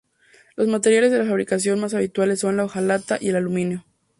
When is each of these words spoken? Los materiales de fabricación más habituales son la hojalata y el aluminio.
Los 0.55 0.67
materiales 0.67 1.11
de 1.11 1.23
fabricación 1.23 1.79
más 1.79 1.93
habituales 1.93 2.39
son 2.39 2.57
la 2.57 2.63
hojalata 2.65 3.19
y 3.21 3.29
el 3.29 3.35
aluminio. 3.35 3.85